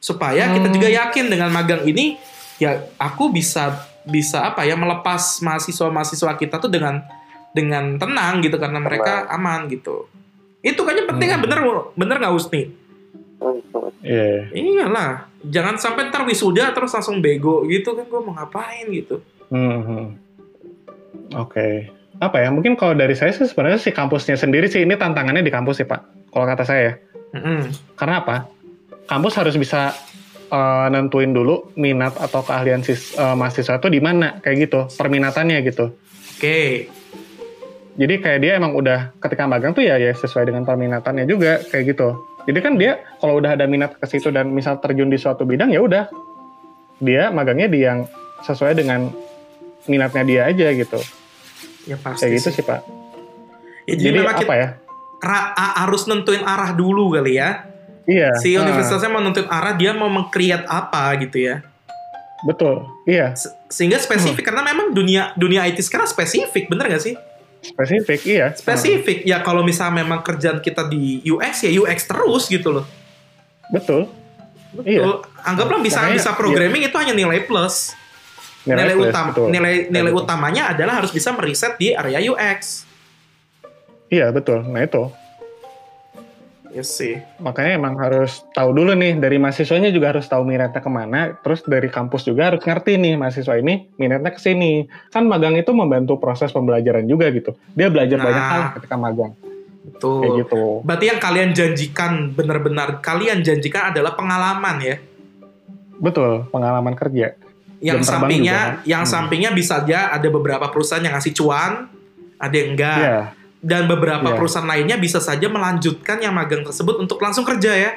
[0.00, 0.74] Supaya kita Hmm.
[0.74, 2.16] juga yakin dengan magang ini
[2.56, 7.04] ya aku bisa bisa apa ya melepas mahasiswa-mahasiswa kita tuh dengan
[7.52, 10.08] dengan tenang gitu karena mereka aman gitu.
[10.58, 11.44] Itu kayaknya penting kan Hmm.
[11.46, 11.58] bener
[11.94, 12.62] bener nggak Usni?
[13.38, 13.88] Hmm, hmm.
[14.02, 14.50] Iya.
[14.50, 15.10] Iyalah,
[15.44, 19.20] jangan sampai ntar wisuda terus langsung bego gitu kan gue mau ngapain gitu.
[19.52, 20.06] Hmm, hmm.
[21.36, 21.92] Oke.
[22.22, 22.54] Apa ya?
[22.54, 25.86] Mungkin kalau dari saya sih sebenarnya si kampusnya sendiri sih ini tantangannya di kampus sih
[25.90, 26.30] Pak.
[26.30, 26.94] Kalau kata saya.
[27.34, 27.74] Mm-mm.
[27.98, 28.46] Karena apa?
[29.10, 29.90] Kampus harus bisa
[30.46, 35.58] eh, nentuin dulu minat atau keahlian sis, eh, mahasiswa itu di mana kayak gitu, perminatannya
[35.66, 35.90] gitu.
[36.38, 36.86] Oke,
[37.92, 41.92] Jadi kayak dia emang udah ketika magang tuh ya ya sesuai dengan peminatannya juga kayak
[41.92, 42.24] gitu.
[42.48, 45.70] Jadi kan dia kalau udah ada minat ke situ dan misal terjun di suatu bidang
[45.70, 46.08] ya udah
[47.04, 48.08] dia magangnya di yang
[48.48, 49.12] sesuai dengan
[49.86, 50.98] minatnya dia aja gitu.
[51.84, 52.22] Ya pasti.
[52.22, 52.56] Kayak gitu sih.
[52.58, 52.80] sih Pak.
[53.82, 54.68] Ya, jadi, Jadi memang apa kita ya?
[55.18, 57.66] ra- a- harus nentuin arah dulu kali ya.
[58.02, 58.34] Iya.
[58.38, 61.62] Si ah, universitasnya mau nentuin arah, dia mau meng-create apa gitu ya.
[62.42, 62.90] betul.
[63.06, 63.38] Iya.
[63.38, 67.14] Se- Sehingga spesifik karena memang dunia dunia IT sekarang spesifik, bener gak sih?
[67.62, 68.50] Spesifik iya.
[68.50, 69.22] Spesifik.
[69.22, 72.82] Ya kalau misalnya memang kerjaan kita di UX ya UX terus gitu loh.
[72.82, 74.10] Ah, betul.
[74.82, 75.06] Iya.
[75.06, 75.14] Betul.
[75.38, 77.94] Anggaplah bisa Makanya, bisa programming itu hanya nilai plus.
[78.62, 79.46] Nilai, plus, utama betul.
[79.50, 80.22] nilai nilai Betul.
[80.22, 82.86] utamanya adalah harus bisa meriset di area UX.
[84.06, 84.62] Iya betul.
[84.62, 85.10] Nah itu.
[86.72, 87.20] Yes sih.
[87.36, 91.36] Makanya emang harus tahu dulu nih dari mahasiswanya juga harus tahu minatnya ke mana.
[91.44, 94.88] Terus dari kampus juga harus ngerti nih mahasiswa ini minatnya ke sini.
[95.12, 97.52] Kan magang itu membantu proses pembelajaran juga gitu.
[97.76, 98.24] Dia belajar Nah.
[98.24, 99.32] banyak hal ketika magang.
[99.84, 100.20] Betul.
[100.24, 100.62] Kayak gitu.
[100.86, 104.96] Berarti yang kalian janjikan benar-benar kalian janjikan adalah pengalaman ya.
[106.00, 106.48] Betul.
[106.48, 107.36] Pengalaman kerja.
[107.82, 108.86] Yang Jam sampingnya juga.
[108.86, 109.10] yang Hmm.
[109.10, 111.90] sampingnya bisa aja ada beberapa perusahaan yang ngasih cuan,
[112.36, 112.96] ada yang enggak.
[112.96, 113.18] Iya.
[113.58, 114.36] Dan beberapa Iya.
[114.36, 117.90] perusahaan lainnya bisa saja melanjutkan yang magang tersebut untuk langsung kerja ya.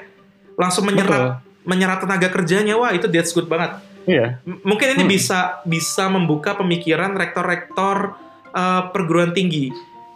[0.55, 2.73] Langsung menyerap menyerap tenaga kerjanya.
[2.73, 3.77] Wah, itu that's good banget.
[4.03, 4.37] Iya.
[4.43, 5.11] M- mungkin ini Hmm.
[5.11, 8.17] bisa bisa membuka pemikiran rektor-rektor
[8.51, 9.67] eh, perguruan tinggi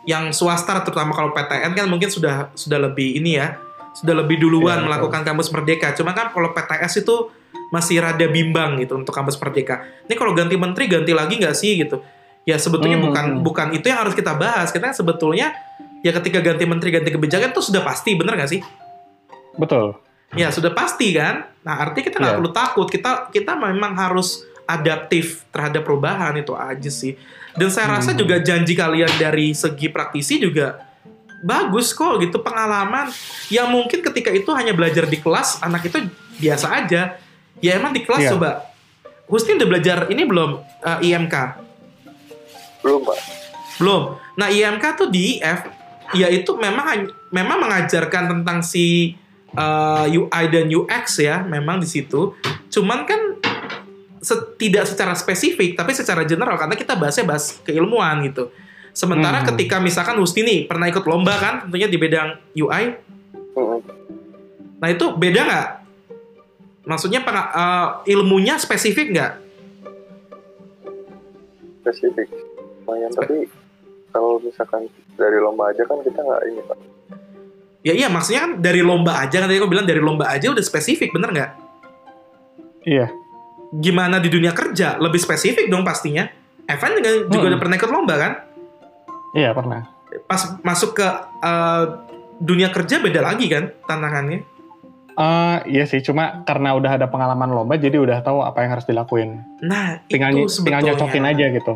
[0.03, 3.59] yang swasta terutama kalau PTN kan mungkin sudah sudah lebih ini ya
[3.91, 7.27] sudah lebih duluan Iya, melakukan kampus merdeka cuma kan kalau PTS itu
[7.69, 11.77] masih rada bimbang gitu untuk kampus merdeka ini kalau ganti menteri ganti lagi nggak sih
[11.79, 12.01] gitu
[12.43, 13.41] ya sebetulnya Hmm, bukan hmm.
[13.45, 15.53] bukan itu yang harus kita bahas kita sebetulnya
[16.01, 18.61] ya ketika ganti menteri ganti kebijakan itu sudah pasti bener nggak sih
[19.55, 19.97] Betul.
[20.31, 21.49] Ya sudah pasti kan.
[21.65, 22.39] Nah artinya kita nggak Iya.
[22.39, 22.87] perlu takut.
[22.87, 27.17] Kita kita memang harus adaptif terhadap perubahan itu aja sih.
[27.57, 28.19] Dan saya rasa Hmm.
[28.21, 30.85] juga janji kalian dari segi praktisi juga
[31.41, 33.09] bagus kok gitu pengalaman.
[33.49, 35.97] Yang mungkin ketika itu hanya belajar di kelas anak itu
[36.37, 37.17] biasa aja.
[37.59, 38.31] Ya emang di kelas Iya.
[38.35, 38.49] coba.
[39.29, 41.35] Husni udah belajar ini belum eh, IMK?
[42.81, 43.17] Belum pak.
[43.77, 44.01] Belum.
[44.35, 45.67] Nah, IMK tuh di IF
[46.11, 49.13] yaitu memang memang mengajarkan tentang si
[49.53, 52.33] uh, UI dan UX ya, memang di situ.
[52.67, 53.37] Cuman kan
[54.57, 58.51] tidak secara spesifik, tapi secara general karena kita bahasnya bahas keilmuan gitu.
[58.91, 59.53] Sementara Hmm.
[59.53, 62.83] ketika misalkan Husni nih pernah ikut lomba kan, tentunya di bidang UI.
[63.55, 63.79] Mm-mm.
[64.81, 65.67] Nah, itu beda nggak?
[66.89, 69.33] Maksudnya uh, ilmunya spesifik nggak?
[71.85, 72.33] Spesifik.
[72.89, 73.45] Lumayan tapi
[74.09, 76.77] kalau misalkan dari lomba aja kan kita nggak ini pak.
[77.85, 80.65] Ya iya, maksudnya kan dari lomba aja kan tadi aku bilang dari lomba aja udah
[80.65, 81.51] spesifik, bener nggak?
[82.89, 83.07] Iya.
[83.69, 86.25] gimana di dunia kerja lebih spesifik dong pastinya.
[86.65, 87.49] Evan juga, juga Hmm.
[87.53, 88.31] udah pernah ikut lomba kan?
[89.37, 89.85] Iya pernah.
[90.25, 91.05] Pas masuk ke
[91.45, 92.01] uh,
[92.41, 94.41] dunia kerja beda lagi kan tantangannya.
[95.19, 98.87] Eh iya sih, cuma karena udah ada pengalaman lomba, jadi udah tahu apa yang harus
[98.87, 99.43] dilakuin.
[99.59, 100.95] Nah Tinggal, itu tinggal sebetulnya.
[100.95, 101.73] nyocokin aja gitu.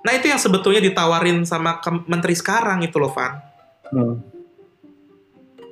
[0.00, 3.34] Nah itu yang sebetulnya ditawarin sama menteri sekarang itu loh Van.
[3.88, 4.22] Hmm.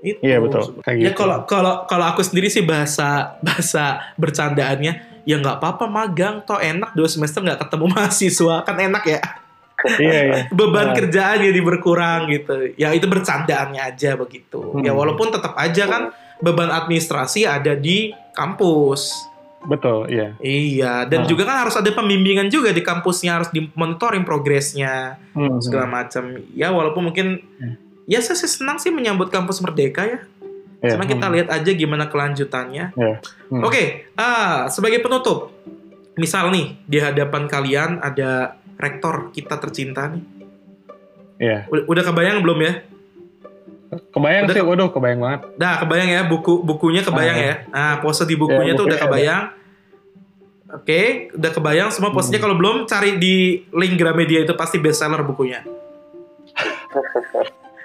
[0.02, 0.18] Itu.
[0.18, 1.22] Iya betul, kayak Ya gitu.
[1.22, 3.08] kalau kalau kalau aku sendiri sih bahasa
[3.46, 9.04] bahasa bercandaannya ya nggak apa-apa magang toh enak dua semester nggak ketemu mahasiswa kan enak
[9.06, 9.20] ya
[10.02, 10.38] iya iya.
[10.58, 10.94] beban Nah.
[10.96, 12.74] kerjaan jadi berkurang gitu.
[12.74, 14.58] Ya itu bercandaannya aja begitu.
[14.74, 14.82] Hmm.
[14.82, 16.11] Ya walaupun tetap aja kan
[16.42, 19.31] beban administrasi ada di kampus.
[19.62, 20.35] Betul, iya.
[20.42, 21.31] Iya, dan Hmm.
[21.31, 25.62] juga kan harus ada pembimbingan juga di kampusnya harus dimonitoring progresnya Hmm.
[25.62, 26.35] segala macam.
[26.50, 27.78] Ya walaupun mungkin Hmm.
[28.11, 30.20] ya saya sih senang sih menyambut kampus merdeka ya.
[30.83, 31.35] Iya, Cuma kita hmm.
[31.38, 32.90] lihat aja gimana kelanjutannya.
[32.90, 33.14] Iya.
[33.55, 33.62] Hmm.
[33.62, 35.55] Oke, ah sebagai penutup,
[36.18, 40.26] misal nih di hadapan kalian ada rektor kita tercinta nih.
[41.38, 41.59] Iya.
[41.70, 42.72] Udah, udah kebayang belum ya?
[43.92, 45.40] Kebayang Udah sih, waduh kebayang banget.
[45.61, 47.44] Nah, kebayang ya buku bukunya kebayang Ah.
[47.44, 47.55] ya.
[47.68, 49.44] Nah, pose di bukunya Ya, tuh udah kebayang.
[50.72, 52.40] Oke, udah kebayang semua posenya.
[52.40, 52.44] Hmm.
[52.48, 55.61] Kalau belum cari di link Gramedia itu pasti bestseller bukunya.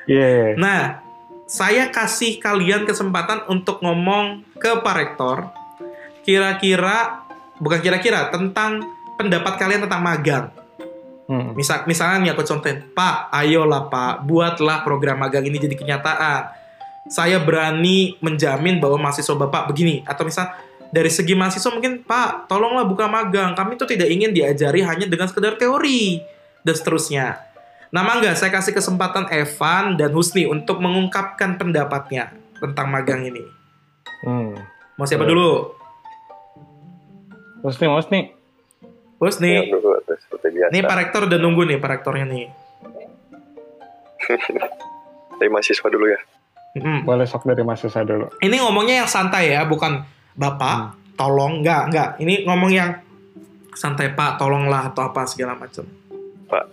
[0.07, 0.55] Iya.
[0.55, 1.03] Nah,
[1.51, 5.51] saya kasih kalian kesempatan untuk ngomong ke Pak Rektor.
[6.23, 7.27] Kira-kira
[7.59, 8.87] bukan kira-kira tentang
[9.19, 10.45] pendapat kalian tentang magang.
[11.27, 11.51] Hmm.
[11.59, 16.55] Misal misalnya nih aku contohin, Pak, ayolah Pak, buatlah program magang ini jadi kenyataan.
[17.07, 20.51] Saya berani menjamin bahwa mahasiswa Bapak begini atau misal
[20.87, 23.55] dari segi mahasiswa mungkin Pak, tolonglah buka magang.
[23.59, 26.23] Kami tuh tidak ingin diajari hanya dengan sekedar teori
[26.63, 27.43] dan seterusnya.
[27.91, 33.43] Nama enggak, saya kasih kesempatan Evan dan Husni untuk mengungkapkan pendapatnya tentang magang ini.
[34.23, 34.55] Hmm.
[34.95, 35.75] Mau siapa dulu?
[37.63, 38.36] Terus nih,
[39.17, 39.73] Mas nih.
[40.53, 40.67] Ya.
[40.69, 42.45] Ini Pak Rektor udah nunggu nih, Pak Rektornya nih.
[45.37, 46.19] Dari mahasiswa dulu ya.
[46.77, 47.09] Mm.
[47.09, 48.29] Boleh sok dari mahasiswa dulu.
[48.37, 50.05] Ini ngomongnya yang santai ya, bukan
[50.37, 52.09] bapak, tolong, enggak, enggak.
[52.21, 52.93] Ini ngomong yang
[53.73, 55.85] santai pak, tolonglah atau apa segala macam.
[56.45, 56.65] Pak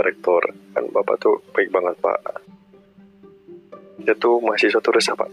[0.00, 2.18] Rektor, kan Bapak tuh baik banget Pak.
[4.00, 5.28] Dia tuh mahasiswa tuh resah Pak.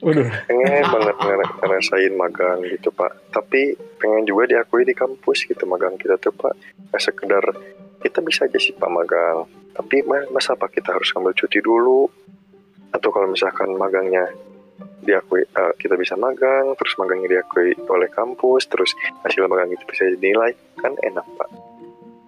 [0.00, 3.12] Waduh, Pengen banget ngera- ngerasain magang gitu Pak.
[3.36, 6.54] Tapi pengen juga diakui di kampus gitu magang kita tuh Pak.
[6.88, 7.44] Nggak sekedar
[8.00, 9.44] kita bisa aja sih Pak magang.
[9.76, 12.08] Tapi ma- masa Pak kita harus ambil cuti dulu?
[12.90, 14.24] Atau kalau misalkan magangnya
[15.04, 20.08] diakui eh, kita bisa magang, terus magangnya diakui oleh kampus, terus hasil magang itu bisa
[20.16, 21.48] dinilai, kan enak Pak.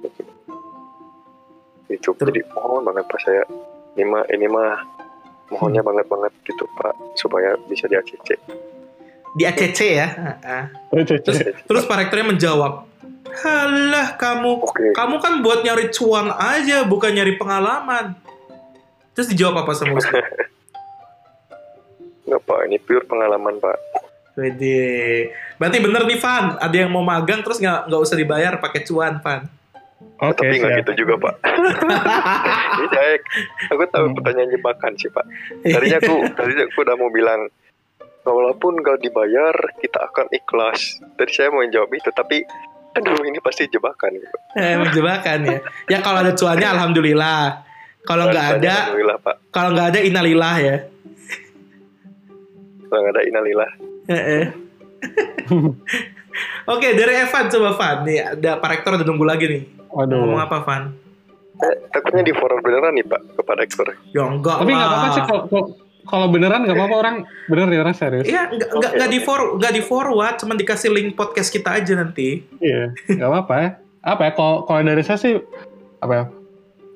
[0.04, 0.22] Gitu.
[1.88, 3.42] Itu jadi mohon banget Pak saya
[3.96, 4.80] ini mah ini mah
[5.52, 8.28] mohonnya banget banget gitu Pak supaya bisa di ACC.
[9.36, 10.08] Di ACC ya.
[10.08, 10.64] Heeh.
[11.04, 11.38] Terus, Terus,
[11.68, 12.88] terus Pak Rektornya menjawab,
[13.32, 14.92] Halah kamu, Oke.
[14.92, 18.12] kamu kan buat nyari cuan aja, bukan nyari pengalaman.
[19.16, 20.20] Terus dijawab apa sama Ustaz?
[22.28, 23.78] Nggak Pak, ini pure pengalaman Pak.
[24.36, 25.32] Wede.
[25.60, 29.20] Berarti bener nih Van, ada yang mau magang terus nggak nggak usah dibayar pakai cuan
[29.20, 29.44] Van.
[30.22, 31.34] Oke, Tapi nggak gitu juga Pak.
[32.94, 33.14] Saya,
[33.68, 34.14] aku tahu Hmm.
[34.14, 35.26] pertanyaan jebakan sih Pak.
[35.64, 37.40] Tadinya aku, tadinya aku udah mau bilang,
[38.22, 40.80] walaupun nggak dibayar, kita akan ikhlas.
[41.16, 42.46] Tadi saya mau jawab itu, tapi
[42.92, 44.14] aduh ini pasti jebakan.
[44.14, 44.36] Gitu.
[44.54, 45.58] Eh, menjebakan ya.
[45.88, 47.66] Ya kalau ada cuannya alhamdulillah.
[48.02, 49.36] Kalau nggak ada, Alhamdulillah Pak.
[49.50, 50.76] kalau nggak ada innalillah ya.
[52.84, 53.70] Kalau nggak ada inalilah.
[54.04, 54.44] Heeh.
[56.64, 57.96] Oke, dari Evan coba Van.
[58.02, 59.62] Nih ada Pak Rektor udah nunggu lagi nih.
[59.92, 60.18] Waduh.
[60.18, 60.82] Ngomong apa Van?
[61.54, 63.92] Eh, takutnya di forward beneran nih Pak kepada ekspor.
[64.10, 64.90] Ya enggak Tapi nggak lah.
[64.90, 65.42] apa-apa sih kalau
[66.02, 68.26] kalau- beneran nggak apa-apa orang bener ya orang serius.
[68.26, 69.24] Iya, enggak enggak Oke, enggak di oke.
[69.24, 72.42] for enggak di forward, cuman dikasih link podcast kita aja nanti.
[72.58, 73.68] Iya, nggak apa-apa ya.
[74.02, 75.38] Apa ya, kalau kalau dari saya sih,
[76.00, 76.24] apa ya,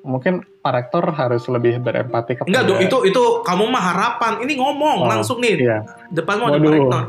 [0.03, 2.51] mungkin Pak Rektor harus lebih berempati kepada...
[2.51, 4.43] Enggak dong, itu itu kamu mah harapan.
[4.43, 5.55] Ini ngomong Oh, langsung nih.
[5.55, 6.59] Iya, Depan mau ada.
[6.59, 7.03] Rektor.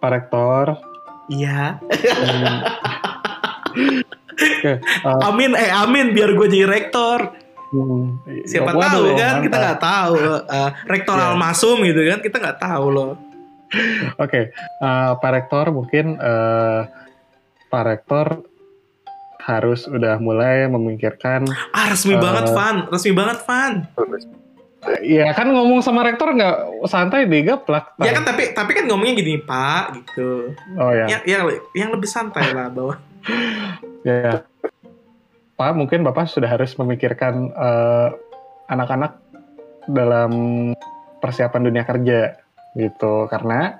[0.00, 0.66] Pak Rektor.
[1.28, 1.76] Iya.
[1.76, 2.58] hmm.
[4.40, 4.78] Eh,
[5.28, 7.36] Amin, eh amin biar gue jadi rektor.
[7.70, 10.14] hmm, Siapa waduh, tahu kan, kita nggak tahu.
[10.42, 11.26] Eh, rektor Iya.
[11.30, 13.12] Almasum gitu kan, kita nggak tahu loh.
[14.18, 16.80] Oke, eh, Pak Rektor mungkin eh,
[17.70, 18.42] Pak Rektor
[19.40, 22.20] harus udah mulai memikirkan Ah resmi Eh.
[22.20, 23.86] banget Van, resmi banget Van.
[25.00, 27.92] Iya kan ngomong sama rektor nggak santai digaplak.
[28.00, 30.56] Ya kan tapi tapi kan ngomongnya gini Pak gitu.
[30.74, 31.04] Oh ya.
[31.06, 31.38] Ya, ya
[31.76, 32.96] yang lebih santai lah bahwa.
[34.06, 34.44] Ya.
[35.60, 38.08] Pak, mungkin Bapak sudah harus memikirkan eh,
[38.72, 39.20] anak-anak
[39.92, 40.32] dalam
[41.20, 42.40] persiapan dunia kerja
[42.80, 43.28] gitu.
[43.28, 43.76] Karena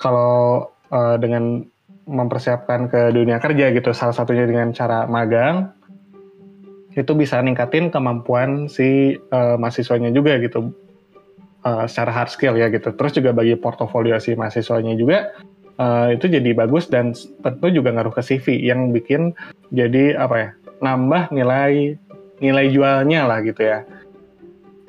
[0.00, 1.60] kalau eh, dengan
[2.08, 5.70] mempersiapkan ke dunia kerja gitu, salah satunya dengan cara magang,
[6.96, 10.72] itu bisa ningkatin kemampuan si eh, mahasiswanya juga gitu.
[11.62, 12.90] Eh, secara hard skill ya gitu.
[12.90, 15.30] Terus juga bagi portofolio si mahasiswanya juga
[15.78, 19.32] eh, itu jadi bagus dan tentu juga ngaruh ke CV yang bikin
[19.72, 20.48] jadi apa ya
[20.82, 21.96] nambah nilai
[22.42, 23.86] nilai jualnya lah gitu ya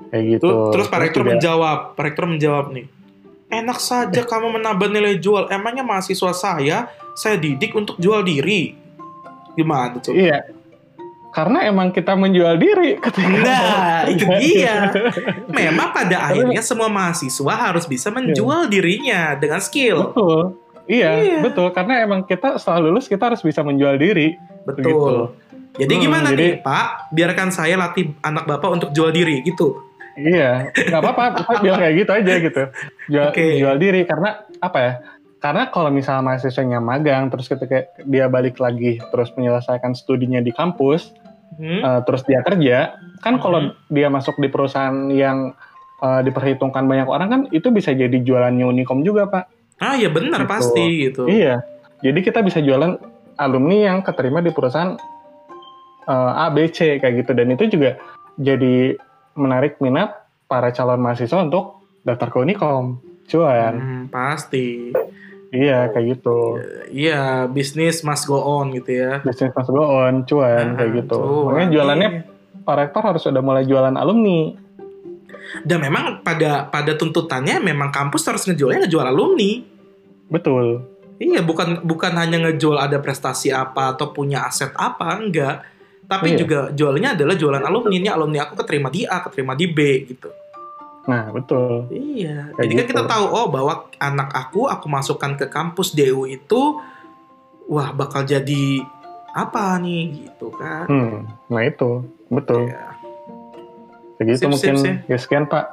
[0.10, 2.86] kayak gitu Tuh, terus Pak Rektor menjawab, Pak Rektor menjawab nih.
[3.50, 5.50] Enak saja kamu menambah nilai jual.
[5.50, 8.78] Emangnya mahasiswa saya saya didik untuk jual diri.
[9.54, 10.17] Gimana tuh?
[10.17, 10.41] iya
[11.34, 14.93] karena emang kita menjual diri ketika Nah, itu dia.
[15.50, 20.13] Memang pada akhirnya semua mahasiswa harus bisa menjual dirinya dengan skill.
[20.13, 21.38] betul iya, Iya.
[21.41, 24.80] betul karena emang kita setelah lulus kita harus bisa menjual diri Betul.
[24.80, 25.15] Begitu.
[25.76, 26.86] Jadi Hmm, gimana jadi- nih, Pak?
[27.10, 29.80] Biarkan saya latih anak Bapak untuk jual diri gitu.
[30.13, 31.24] iya nggak apa-apa
[31.65, 32.63] bilang kayak gitu aja gitu
[33.08, 33.58] jual, Oke.
[33.58, 34.30] jual diri karena
[34.62, 34.93] apa ya
[35.39, 41.10] karena kalau misalnya mahasiswanya magang terus ketika dia balik lagi terus menyelesaikan studinya di kampus
[41.54, 41.82] Hmm?
[41.82, 43.89] uh, terus dia kerja kan kalau Mhm.
[43.89, 45.58] dia masuk di perusahaan yang
[46.00, 49.50] uh, diperhitungkan banyak orang kan itu bisa jadi jualannya Unicom juga pak
[49.84, 50.50] Ah ya benar Gitu.
[50.50, 51.24] pasti gitu.
[51.26, 51.60] iya
[52.00, 52.96] jadi kita bisa jualan
[53.36, 54.96] alumni yang keterima di perusahaan
[56.06, 58.00] uh, A B C kayak gitu dan itu juga
[58.36, 58.96] jadi
[59.34, 60.13] menarik minat
[60.46, 64.91] para calon mahasiswa untuk daftar ke Unicom cuan Hmm, pasti.
[65.50, 69.12] iya kayak gitu Iya, bisnis must go on gitu ya.
[69.22, 71.46] bisnis mas go on cuan kayak Ah, gitu cuan.
[71.50, 72.22] makanya jualannya Iya.
[72.63, 74.56] Pak Rektor harus udah mulai jualan alumni
[75.62, 79.62] Dan memang pada pada tuntutannya memang kampus harus ngejualnya ngejual alumni.
[80.27, 85.62] Betul Iya, bukan bukan hanya ngejual ada prestasi apa atau punya aset apa, enggak.
[86.03, 86.38] Tapi Iya.
[86.38, 87.95] juga jualnya adalah jualan alumni.
[87.95, 90.27] Ini alumni aku keterima di A, keterima di B gitu.
[91.03, 92.51] nah betul Iya.
[92.51, 92.91] Kayak Jadi kan gitu.
[92.91, 96.62] kita tahu oh bahwa anak aku aku masukkan ke kampus DU itu
[97.67, 98.79] wah bakal jadi
[99.31, 100.88] apa nih gitu kan.
[100.88, 101.15] Hmm,
[101.47, 102.67] nah itu betul.
[102.67, 102.95] Ya.
[104.13, 104.95] kayak gitu Sip, sip, mungkin sip.
[105.05, 105.65] ya sekian pak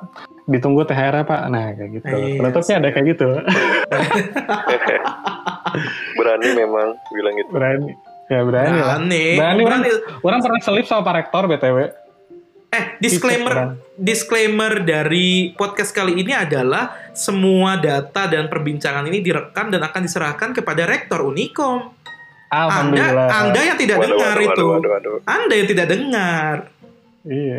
[0.50, 3.28] ditunggu THR pak nah kayak gitu Iya, penutupnya ada kayak gitu
[6.16, 7.50] Berani memang bilang itu.
[7.50, 7.90] berani
[8.26, 9.24] ya berani lah Berani.
[9.34, 9.62] berani, Berani.
[9.64, 9.82] Orang,
[10.22, 11.78] orang pernah selip sama Pak Rektor btw
[12.70, 13.66] Eh, disclaimer Bisa,
[13.98, 20.54] disclaimer dari podcast kali ini adalah semua data dan perbincangan ini direkam dan akan diserahkan
[20.54, 21.90] kepada rektor Unikom.
[22.46, 24.64] Anda, alhamdulillah Anda yang tidak Waduh, dengar waduh, itu.
[24.70, 25.26] waduh, waduh, waduh.
[25.26, 26.56] Anda yang tidak dengar.
[27.26, 27.58] iya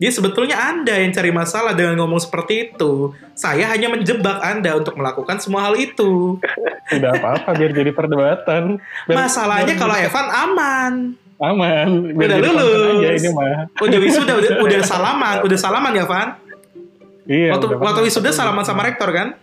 [0.00, 3.12] Jadi sebetulnya Anda yang cari masalah dengan ngomong seperti itu.
[3.34, 6.40] Saya hanya menjebak Anda untuk melakukan semua hal itu.
[6.90, 10.92] tidak apa-apa biar jadi perdebatan Biar- Masalahnya biar kalau jadi Evan aman.
[11.38, 12.96] aman biar Udah lulus.
[12.98, 16.28] aja ini mah Udah wisuda, udah, udah salaman, udah salaman ya, Van?
[17.24, 19.36] iya Waktu, udah waktu wisuda salaman sama rektor kan?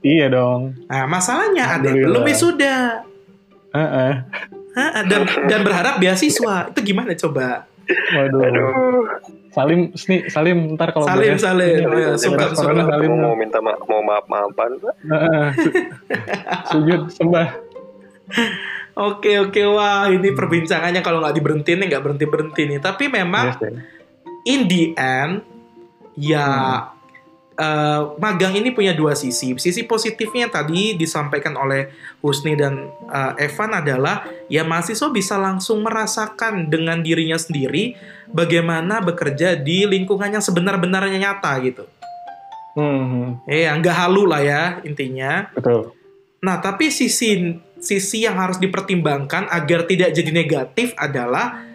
[0.00, 2.06] iya dong Nah, masalahnya ada Alhamdulillah.
[2.10, 2.76] belum wisuda.
[3.72, 4.12] Heeh.
[4.72, 6.68] Hah, dan dan berharap beasiswa.
[6.68, 7.64] Itu gimana coba?
[8.12, 8.70] waduh Aduh.
[9.52, 11.68] Salim Sni, Salim ntar kalau Salim, beres- Salim.
[11.68, 12.50] ini, Ya, corona, sungkem.
[12.88, 14.80] Salim Mau, mau minta ma mau maaf maafan.
[14.80, 15.44] Heeh.
[15.54, 15.74] Su-
[16.70, 17.48] sujud sembah
[18.94, 22.78] Oke oke wah ini perbincangannya kalau nggak diberhentiin nih nggak berhenti berhenti nih.
[22.78, 23.70] Tapi memang Yes, ya.
[24.46, 25.32] in the end
[26.14, 26.48] ya
[27.56, 29.52] eh, magang ini punya dua sisi.
[29.56, 31.92] Sisi positifnya tadi disampaikan oleh
[32.24, 37.96] Husni dan eh, Evan adalah ya mahasiswa bisa langsung merasakan dengan dirinya sendiri
[38.30, 41.84] bagaimana bekerja di lingkungan yang sebenar-benarnya nyata gitu.
[42.72, 45.52] Hmm, Eh, nggak halu lah ya intinya.
[45.52, 45.92] betul.
[46.42, 51.66] Nah, tapi sisi sisi yang harus dipertimbangkan agar tidak jadi negatif adalah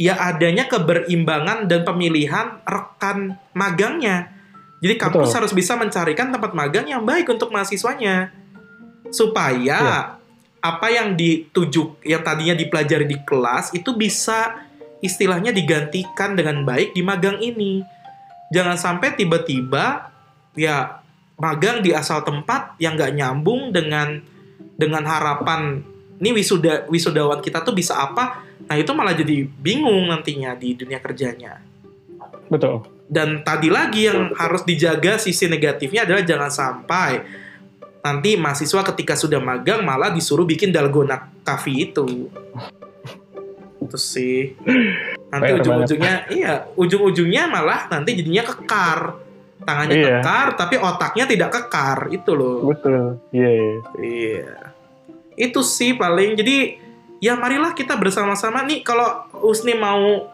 [0.00, 4.39] ya adanya keberimbangan dan pemilihan rekan magangnya.
[4.80, 5.36] Jadi kampus Betul.
[5.36, 8.32] harus bisa mencarikan tempat magang yang baik untuk mahasiswanya.
[9.12, 10.00] Supaya Iya.
[10.60, 14.60] apa yang dituju yang tadinya dipelajari di kelas itu bisa
[15.00, 17.84] istilahnya digantikan dengan baik di magang ini.
[18.52, 20.10] Jangan sampai tiba-tiba
[20.56, 21.00] ya
[21.40, 24.20] magang di asal tempat yang nggak nyambung dengan
[24.76, 25.80] dengan harapan
[26.20, 31.00] ini wisuda wisudawan kita tuh bisa apa nah itu malah jadi bingung nantinya di dunia
[31.00, 31.64] kerjanya
[32.52, 32.99] Betul.
[33.10, 37.12] Dan tadi lagi yang harus dijaga sisi negatifnya adalah jangan sampai
[38.00, 42.30] nanti mahasiswa ketika sudah magang malah disuruh bikin dalgona coffee itu
[43.82, 44.54] itu sih
[45.34, 49.00] nanti ujung-ujungnya iya ujung-ujungnya malah nanti jadinya kekar
[49.66, 50.08] tangannya Iya.
[50.22, 53.20] kekar tapi otaknya tidak kekar itu loh Betul.
[53.34, 53.50] Iya.
[53.50, 53.76] iya.
[54.00, 54.50] Iya.
[55.40, 56.36] Itu sih paling.
[56.36, 56.76] Jadi
[57.20, 60.28] ya marilah kita bersama-sama nih kalau Usni mau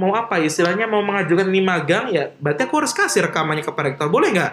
[0.00, 3.68] mau apa ya, istilahnya mau mengajukan ini magang ya berarti aku harus kasih rekamannya ke
[3.68, 4.08] Pak Rektor.
[4.08, 4.52] Boleh nggak?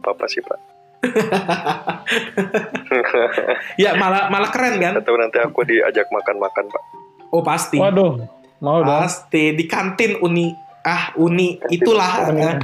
[0.00, 0.58] Papa sih, Pak.
[3.80, 4.96] Ya malah malah keren kan?
[4.96, 6.82] Atau nanti aku diajak makan-makan, Pak.
[7.30, 7.76] Oh pasti.
[7.76, 8.24] Waduh,
[8.64, 8.88] mau dong.
[8.88, 10.52] Pasti di kantin Uni.
[10.80, 12.32] Ah, Uni itulah.
[12.32, 12.40] Uni.
[12.40, 12.56] eh.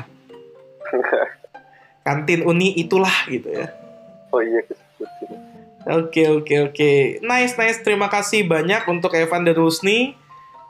[2.07, 3.67] Kantin Uni itulah gitu ya.
[4.33, 4.63] Oh iya.
[5.87, 6.93] Oke oke oke.
[7.23, 7.81] Nice nice.
[7.83, 10.19] Terima kasih banyak untuk Evan dan Husni.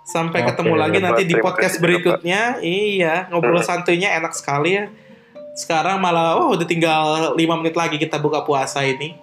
[0.07, 2.63] Sampai Oke, ketemu lagi nanti di podcast berikutnya.
[2.63, 4.87] Iya, ngobrol santuinya enak sekali ya.
[5.59, 9.19] Sekarang malah oh udah tinggal 5 menit lagi kita buka puasa ini.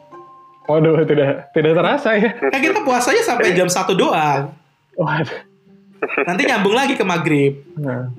[0.68, 2.36] Waduh, tidak tidak terasa ya.
[2.36, 4.52] Kan kita puasanya sampai jam 1 doang.
[5.00, 5.40] Waduh.
[6.28, 7.64] Nanti nyambung lagi ke maghrib.
[7.80, 8.12] Nah,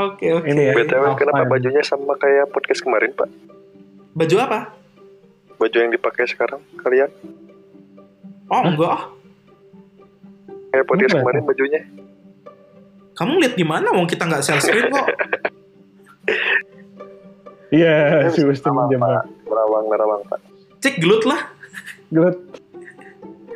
[0.00, 0.48] Oke oke.
[0.48, 0.72] Ini ya.
[0.72, 1.18] BTW, Apaan?
[1.20, 3.28] kenapa bajunya sama kayak podcast kemarin, Pak?
[4.16, 4.72] Baju apa?
[5.60, 7.12] Baju yang dipakai sekarang, kalian?
[8.48, 9.12] Oh enggak.
[10.70, 11.22] Kayak podcast Enggak.
[11.26, 11.80] kemarin bajunya.
[13.18, 13.88] Kamu lihat di mana?
[13.92, 15.06] Wong kita nggak share screen kok.
[17.70, 19.46] Iya, si Gusti Sama, minjem Pak.
[19.46, 20.42] Nerawang, nerawang, Pak.
[20.82, 21.54] Cek gelut lah.
[22.10, 22.34] Gelut.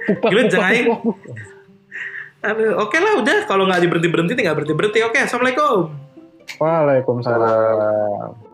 [0.07, 0.71] Pupak, Gelut, jangan.
[2.55, 3.43] Aduh, oke lah udah.
[3.51, 4.99] Kalau nggak diberhenti berhenti, nggak berhenti berhenti.
[5.03, 5.91] Oke, assalamualaikum.
[6.63, 8.54] Waalaikumsalam.